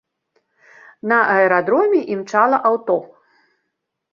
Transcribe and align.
На 1.11 1.19
аэрадроме 1.33 1.99
імчала 2.15 2.57
аўто. 2.71 2.97